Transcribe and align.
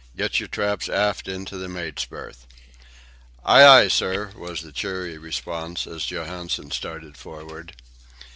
Get 0.17 0.39
your 0.39 0.47
traps 0.49 0.89
aft 0.89 1.27
into 1.27 1.57
the 1.57 1.67
mate's 1.69 2.05
berth." 2.05 2.47
"Ay, 3.45 3.63
ay, 3.63 3.87
sir," 3.87 4.31
was 4.35 4.63
the 4.63 4.71
cheery 4.71 5.15
response, 5.19 5.85
as 5.85 6.09
Johansen 6.09 6.71
started 6.71 7.15
forward. 7.15 7.75